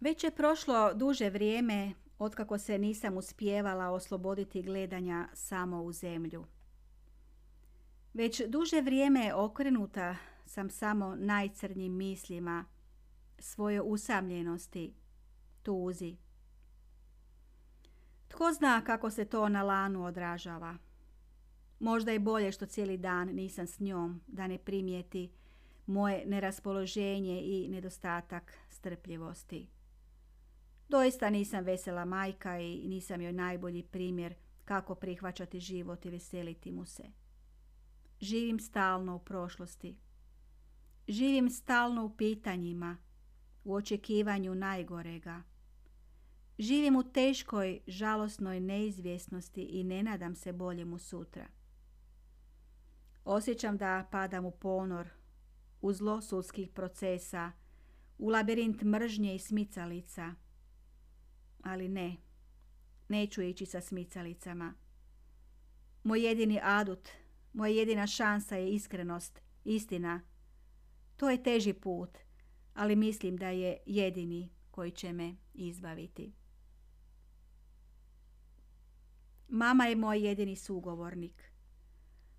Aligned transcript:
Već 0.00 0.24
je 0.24 0.30
prošlo 0.30 0.94
duže 0.94 1.30
vrijeme 1.30 1.92
otkako 2.18 2.58
se 2.58 2.78
nisam 2.78 3.16
uspijevala 3.16 3.90
osloboditi 3.90 4.62
gledanja 4.62 5.28
samo 5.34 5.82
u 5.82 5.92
zemlju. 5.92 6.44
Već 8.14 8.42
duže 8.48 8.80
vrijeme 8.80 9.34
okrenuta 9.34 10.16
sam 10.46 10.70
samo 10.70 11.16
najcrnjim 11.16 11.96
mislima, 11.96 12.64
svoje 13.38 13.82
usamljenosti, 13.82 14.94
tuzi. 15.62 16.16
Tko 18.28 18.52
zna 18.52 18.82
kako 18.84 19.10
se 19.10 19.24
to 19.24 19.48
na 19.48 19.62
lanu 19.62 20.04
odražava? 20.04 20.76
Možda 21.80 22.12
je 22.12 22.18
bolje 22.18 22.52
što 22.52 22.66
cijeli 22.66 22.96
dan 22.96 23.28
nisam 23.28 23.66
s 23.66 23.80
njom, 23.80 24.20
da 24.26 24.46
ne 24.46 24.58
primijeti 24.58 25.30
moje 25.86 26.26
neraspoloženje 26.26 27.40
i 27.40 27.68
nedostatak 27.68 28.52
strpljivosti. 28.68 29.77
Doista 30.88 31.30
nisam 31.30 31.64
vesela 31.64 32.04
majka 32.04 32.58
i 32.58 32.88
nisam 32.88 33.20
joj 33.20 33.32
najbolji 33.32 33.82
primjer 33.82 34.34
kako 34.64 34.94
prihvaćati 34.94 35.60
život 35.60 36.06
i 36.06 36.10
veseliti 36.10 36.72
mu 36.72 36.84
se. 36.84 37.02
Živim 38.20 38.60
stalno 38.60 39.16
u 39.16 39.18
prošlosti. 39.18 39.96
Živim 41.08 41.50
stalno 41.50 42.04
u 42.04 42.16
pitanjima, 42.16 42.96
u 43.64 43.74
očekivanju 43.74 44.54
najgorega. 44.54 45.42
Živim 46.58 46.96
u 46.96 47.02
teškoj, 47.02 47.80
žalosnoj 47.86 48.60
neizvjesnosti 48.60 49.62
i 49.62 49.84
ne 49.84 50.02
nadam 50.02 50.34
se 50.34 50.52
boljemu 50.52 50.98
sutra. 50.98 51.46
Osjećam 53.24 53.76
da 53.76 54.08
padam 54.10 54.44
u 54.44 54.50
ponor, 54.50 55.08
u 55.80 55.92
zlo 55.92 56.20
sudskih 56.20 56.70
procesa, 56.70 57.52
u 58.18 58.28
labirint 58.28 58.82
mržnje 58.82 59.34
i 59.34 59.38
smicalica. 59.38 60.34
Ali 61.62 61.88
ne, 61.88 62.16
neću 63.08 63.42
ići 63.42 63.66
sa 63.66 63.80
smicalicama. 63.80 64.74
Moj 66.02 66.26
jedini 66.26 66.60
adut, 66.62 67.08
moja 67.52 67.72
jedina 67.72 68.06
šansa 68.06 68.56
je 68.56 68.70
iskrenost, 68.70 69.40
istina. 69.64 70.20
To 71.16 71.30
je 71.30 71.42
teži 71.42 71.72
put, 71.72 72.18
ali 72.74 72.96
mislim 72.96 73.36
da 73.36 73.48
je 73.48 73.78
jedini 73.86 74.50
koji 74.70 74.90
će 74.90 75.12
me 75.12 75.34
izbaviti. 75.54 76.32
Mama 79.48 79.86
je 79.86 79.96
moj 79.96 80.26
jedini 80.26 80.56
sugovornik. 80.56 81.52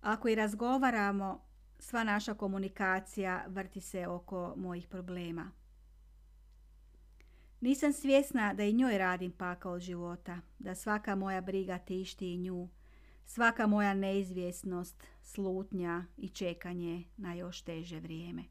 Ako 0.00 0.28
i 0.28 0.34
razgovaramo, 0.34 1.44
sva 1.78 2.04
naša 2.04 2.34
komunikacija 2.34 3.44
vrti 3.48 3.80
se 3.80 4.06
oko 4.06 4.54
mojih 4.56 4.88
problema. 4.88 5.50
Nisam 7.60 7.92
svjesna 7.92 8.54
da 8.54 8.64
i 8.64 8.72
njoj 8.72 8.98
radim 8.98 9.32
pakao 9.32 9.72
od 9.72 9.80
života, 9.80 10.40
da 10.58 10.74
svaka 10.74 11.14
moja 11.14 11.40
briga 11.40 11.78
tišti 11.78 12.34
i 12.34 12.38
nju, 12.38 12.68
svaka 13.24 13.66
moja 13.66 13.94
neizvjesnost, 13.94 15.04
slutnja 15.22 16.04
i 16.16 16.28
čekanje 16.28 17.04
na 17.16 17.34
još 17.34 17.62
teže 17.62 18.00
vrijeme. 18.00 18.42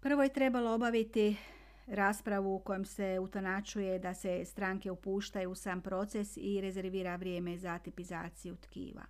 Prvo 0.00 0.22
je 0.22 0.32
trebalo 0.32 0.74
obaviti 0.74 1.36
raspravu 1.86 2.54
u 2.54 2.58
kojem 2.58 2.84
se 2.84 3.18
utanačuje 3.20 3.98
da 3.98 4.14
se 4.14 4.44
stranke 4.44 4.90
upuštaju 4.90 5.50
u 5.50 5.54
sam 5.54 5.80
proces 5.80 6.36
i 6.36 6.60
rezervira 6.60 7.16
vrijeme 7.16 7.58
za 7.58 7.78
tipizaciju 7.78 8.56
tkiva. 8.56 9.02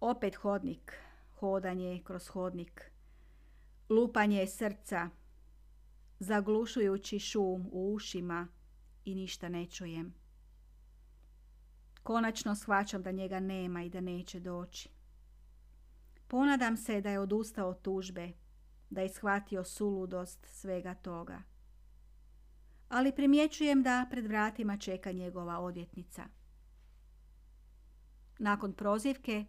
Opet 0.00 0.34
hodnik, 0.34 0.92
hodanje 1.34 2.02
kroz 2.04 2.28
hodnik, 2.28 2.90
lupanje 3.88 4.46
srca, 4.46 5.10
zaglušujući 6.18 7.18
šum 7.18 7.68
u 7.72 7.94
ušima 7.94 8.48
i 9.04 9.14
ništa 9.14 9.48
ne 9.48 9.66
čujem. 9.66 10.14
Konačno 12.02 12.54
shvaćam 12.54 13.02
da 13.02 13.10
njega 13.10 13.40
nema 13.40 13.82
i 13.82 13.90
da 13.90 14.00
neće 14.00 14.40
doći. 14.40 14.88
Ponadam 16.28 16.76
se 16.76 17.00
da 17.00 17.10
je 17.10 17.20
odustao 17.20 17.68
od 17.68 17.82
tužbe, 17.82 18.32
da 18.90 19.00
je 19.00 19.08
shvatio 19.08 19.64
suludost 19.64 20.46
svega 20.46 20.94
toga. 20.94 21.42
Ali 22.88 23.14
primjećujem 23.14 23.82
da 23.82 24.06
pred 24.10 24.26
vratima 24.26 24.76
čeka 24.76 25.12
njegova 25.12 25.58
odvjetnica. 25.58 26.24
Nakon 28.38 28.72
prozivke 28.72 29.44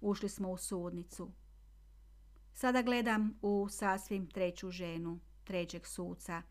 ušli 0.00 0.28
smo 0.28 0.50
u 0.50 0.56
sudnicu. 0.56 1.32
Sada 2.54 2.82
gledam 2.82 3.38
u 3.42 3.68
sasvim 3.70 4.26
treću 4.26 4.70
ženu, 4.70 5.20
trećeg 5.44 5.86
suca, 5.86 6.42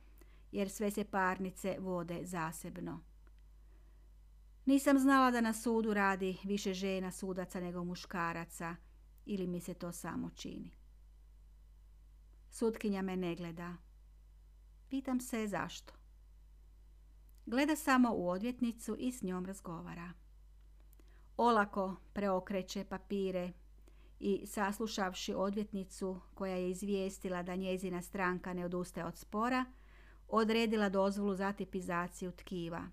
jer 0.51 0.69
sve 0.69 0.91
se 0.91 1.03
parnice 1.03 1.77
vode 1.79 2.25
zasebno. 2.25 2.99
Nisam 4.65 4.99
znala 4.99 5.31
da 5.31 5.41
na 5.41 5.53
sudu 5.53 5.93
radi 5.93 6.37
više 6.43 6.73
žena 6.73 7.11
sudaca 7.11 7.59
nego 7.59 7.83
muškaraca, 7.83 8.75
ili 9.25 9.47
mi 9.47 9.59
se 9.59 9.73
to 9.73 9.91
samo 9.91 10.29
čini. 10.29 10.71
Sutkinja 12.49 13.01
me 13.01 13.17
ne 13.17 13.35
gleda. 13.35 13.73
Pitam 14.89 15.19
se 15.19 15.47
zašto. 15.47 15.93
Gleda 17.45 17.75
samo 17.75 18.13
u 18.15 18.29
odvjetnicu 18.29 18.95
i 18.99 19.11
s 19.11 19.21
njom 19.21 19.45
razgovara. 19.45 20.11
Olako 21.37 21.95
preokreće 22.13 22.83
papire 22.83 23.53
i 24.19 24.41
saslušavši 24.45 25.33
odvjetnicu 25.33 26.19
koja 26.33 26.55
je 26.55 26.69
izvijestila 26.69 27.43
da 27.43 27.55
njezina 27.55 28.01
stranka 28.01 28.53
ne 28.53 28.65
odustaje 28.65 29.05
od 29.05 29.17
spora, 29.17 29.65
odredila 30.27 30.89
dozvolu 30.89 31.35
za 31.35 31.53
tipizaciju 31.53 32.31
tkiva. 32.31 32.87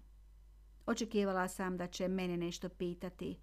Očekivala 0.86 1.48
sam 1.48 1.76
da 1.76 1.86
će 1.86 2.08
mene 2.08 2.36
nešto 2.36 2.68
pitati, 2.68 3.38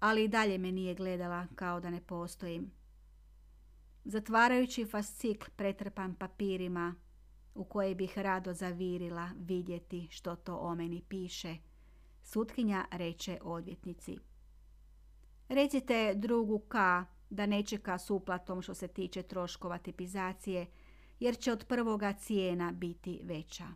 ali 0.00 0.24
i 0.24 0.28
dalje 0.28 0.58
me 0.58 0.72
nije 0.72 0.94
gledala 0.94 1.46
kao 1.54 1.80
da 1.80 1.90
ne 1.90 2.00
postojim. 2.00 2.70
Zatvarajući 4.04 4.84
fascikl 4.84 5.46
pretrpan 5.56 6.14
papirima 6.14 6.94
u 7.54 7.64
koje 7.64 7.94
bih 7.94 8.18
rado 8.18 8.52
zavirila 8.52 9.30
vidjeti 9.38 10.08
što 10.10 10.36
to 10.36 10.56
o 10.56 10.74
meni 10.74 11.02
piše, 11.08 11.56
sutkinja 12.22 12.84
reče 12.90 13.38
odvjetnici. 13.42 14.18
Recite 15.48 16.14
drugu 16.14 16.58
K 16.58 16.76
da 17.30 17.46
ne 17.46 17.62
čeka 17.62 17.98
s 17.98 18.10
uplatom 18.10 18.62
što 18.62 18.74
se 18.74 18.88
tiče 18.88 19.22
troškova 19.22 19.78
tipizacije, 19.78 20.66
jer 21.20 21.38
će 21.38 21.52
od 21.52 21.64
prvoga 21.64 22.12
cijena 22.12 22.72
biti 22.72 23.20
veća. 23.24 23.66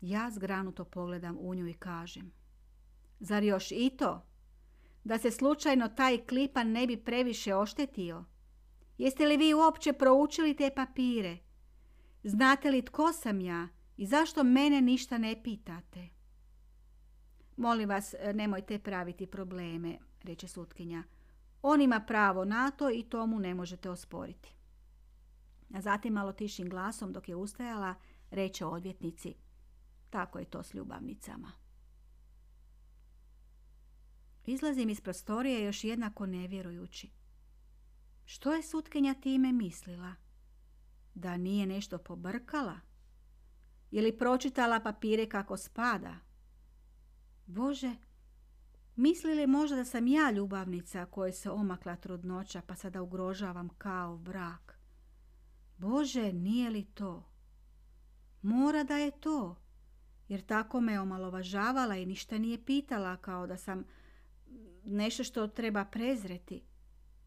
Ja 0.00 0.30
zgranuto 0.30 0.84
pogledam 0.84 1.36
u 1.40 1.54
nju 1.54 1.68
i 1.68 1.74
kažem. 1.74 2.32
Zar 3.20 3.42
još 3.42 3.70
i 3.70 3.90
to? 3.98 4.26
Da 5.04 5.18
se 5.18 5.30
slučajno 5.30 5.88
taj 5.88 6.26
klipan 6.26 6.72
ne 6.72 6.86
bi 6.86 6.96
previše 6.96 7.54
oštetio? 7.54 8.24
Jeste 8.98 9.26
li 9.26 9.36
vi 9.36 9.54
uopće 9.54 9.92
proučili 9.92 10.56
te 10.56 10.70
papire? 10.70 11.38
Znate 12.24 12.70
li 12.70 12.84
tko 12.84 13.12
sam 13.12 13.40
ja 13.40 13.68
i 13.96 14.06
zašto 14.06 14.44
mene 14.44 14.80
ništa 14.80 15.18
ne 15.18 15.42
pitate? 15.42 16.08
Molim 17.58 17.88
vas, 17.88 18.14
nemojte 18.34 18.78
praviti 18.78 19.26
probleme, 19.26 19.98
reče 20.22 20.48
sutkinja. 20.48 21.02
On 21.62 21.80
ima 21.80 22.00
pravo 22.00 22.44
na 22.44 22.70
to 22.70 22.90
i 22.90 23.02
to 23.02 23.26
mu 23.26 23.38
ne 23.38 23.54
možete 23.54 23.90
osporiti. 23.90 24.54
A 25.74 25.80
zatim 25.80 26.12
malo 26.12 26.32
tišim 26.32 26.68
glasom 26.68 27.12
dok 27.12 27.28
je 27.28 27.36
ustajala, 27.36 27.94
reče 28.30 28.64
odvjetnici. 28.64 29.34
Tako 30.10 30.38
je 30.38 30.44
to 30.44 30.62
s 30.62 30.74
ljubavnicama. 30.74 31.52
Izlazim 34.46 34.90
iz 34.90 35.00
prostorije 35.00 35.64
još 35.64 35.84
jednako 35.84 36.26
nevjerujući. 36.26 37.10
Što 38.24 38.52
je 38.52 38.62
sutkinja 38.62 39.14
time 39.14 39.52
mislila? 39.52 40.14
Da 41.14 41.36
nije 41.36 41.66
nešto 41.66 41.98
pobrkala? 41.98 42.80
Je 43.90 44.02
li 44.02 44.18
pročitala 44.18 44.80
papire 44.80 45.28
kako 45.28 45.56
spada? 45.56 46.27
Bože, 47.48 47.96
misli 48.96 49.34
li 49.34 49.46
možda 49.46 49.76
da 49.76 49.84
sam 49.84 50.06
ja 50.06 50.30
ljubavnica 50.30 51.06
koje 51.06 51.32
se 51.32 51.50
omakla 51.50 51.96
trudnoća 51.96 52.62
pa 52.66 52.74
sada 52.74 53.02
ugrožavam 53.02 53.68
kao 53.68 54.16
brak? 54.18 54.78
Bože, 55.78 56.32
nije 56.32 56.70
li 56.70 56.84
to? 56.84 57.30
Mora 58.42 58.84
da 58.84 58.96
je 58.96 59.10
to, 59.10 59.56
jer 60.28 60.46
tako 60.46 60.80
me 60.80 61.00
omalovažavala 61.00 61.96
i 61.96 62.06
ništa 62.06 62.38
nije 62.38 62.64
pitala 62.64 63.16
kao 63.16 63.46
da 63.46 63.56
sam 63.56 63.84
nešto 64.84 65.24
što 65.24 65.46
treba 65.46 65.84
prezreti. 65.84 66.62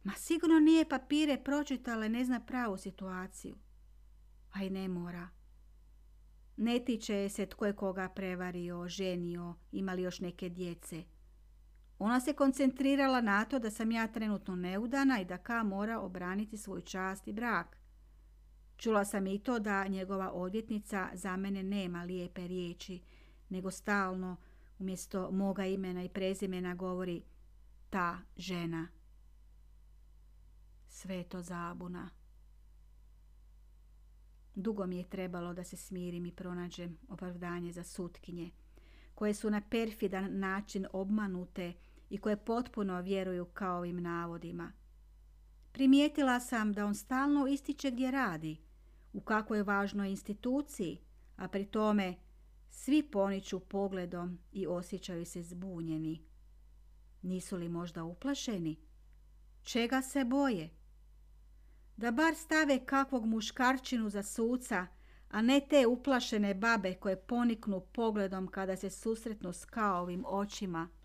Ma 0.03 0.13
sigurno 0.13 0.59
nije 0.59 0.89
papire 0.89 1.43
pročitala 1.43 2.05
i 2.05 2.09
ne 2.09 2.25
zna 2.25 2.39
pravu 2.39 2.77
situaciju. 2.77 3.55
A 4.51 4.63
i 4.63 4.69
ne 4.69 4.87
mora. 4.87 5.40
Ne 6.57 6.79
tiče 6.85 7.29
se 7.29 7.45
tko 7.45 7.65
je 7.65 7.73
koga 7.73 8.09
prevario, 8.09 8.87
ženio, 8.87 9.55
imali 9.71 10.01
još 10.01 10.19
neke 10.19 10.49
djece. 10.49 11.03
Ona 11.99 12.19
se 12.19 12.33
koncentrirala 12.33 13.21
na 13.21 13.45
to 13.45 13.59
da 13.59 13.71
sam 13.71 13.91
ja 13.91 14.07
trenutno 14.07 14.55
neudana 14.55 15.21
i 15.21 15.25
da 15.25 15.37
Ka 15.37 15.63
mora 15.63 15.99
obraniti 15.99 16.57
svoju 16.57 16.81
čast 16.81 17.27
i 17.27 17.33
brak. 17.33 17.77
Čula 18.77 19.05
sam 19.05 19.27
i 19.27 19.39
to 19.39 19.59
da 19.59 19.87
njegova 19.87 20.31
odvjetnica 20.31 21.09
za 21.13 21.37
mene 21.37 21.63
nema 21.63 22.03
lijepe 22.03 22.47
riječi, 22.47 23.01
nego 23.49 23.71
stalno 23.71 24.37
umjesto 24.79 25.31
moga 25.31 25.65
imena 25.65 26.03
i 26.03 26.09
prezimena 26.09 26.75
govori 26.75 27.21
ta 27.89 28.17
žena. 28.37 28.87
Sve 30.87 31.23
to 31.23 31.41
zabuna. 31.41 32.09
Dugo 34.55 34.85
mi 34.85 34.97
je 34.97 35.09
trebalo 35.09 35.53
da 35.53 35.63
se 35.63 35.77
smirim 35.77 36.25
i 36.25 36.31
pronađem 36.31 36.97
opravdanje 37.09 37.71
za 37.71 37.83
sutkinje, 37.83 38.51
koje 39.15 39.33
su 39.33 39.49
na 39.49 39.61
perfidan 39.69 40.39
način 40.39 40.85
obmanute 40.93 41.73
i 42.09 42.17
koje 42.17 42.37
potpuno 42.37 43.01
vjeruju 43.01 43.45
kao 43.45 43.77
ovim 43.77 44.01
navodima. 44.01 44.71
Primijetila 45.71 46.39
sam 46.39 46.73
da 46.73 46.85
on 46.85 46.95
stalno 46.95 47.47
ističe 47.47 47.91
gdje 47.91 48.11
radi, 48.11 48.57
u 49.13 49.21
kakvoj 49.21 49.63
važnoj 49.63 50.09
instituciji, 50.09 50.99
a 51.35 51.47
pri 51.47 51.65
tome 51.65 52.15
svi 52.69 53.03
poniču 53.03 53.59
pogledom 53.59 54.39
i 54.51 54.67
osjećaju 54.67 55.25
se 55.25 55.43
zbunjeni. 55.43 56.23
Nisu 57.21 57.57
li 57.57 57.69
možda 57.69 58.03
uplašeni? 58.03 58.79
Čega 59.63 60.01
se 60.01 60.25
boje? 60.25 60.69
Da 62.01 62.11
bar 62.11 62.35
stave 62.35 62.79
kakvog 62.85 63.25
muškarčinu 63.25 64.09
za 64.09 64.23
suca, 64.23 64.87
a 65.29 65.41
ne 65.41 65.59
te 65.69 65.87
uplašene 65.87 66.53
babe 66.53 66.93
koje 66.93 67.15
poniknu 67.15 67.79
pogledom 67.79 68.47
kada 68.47 68.75
se 68.75 68.89
susretnu 68.89 69.53
s 69.53 69.65
kaovim 69.65 70.25
očima– 70.27 70.89